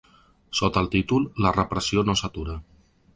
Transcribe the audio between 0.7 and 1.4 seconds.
el títol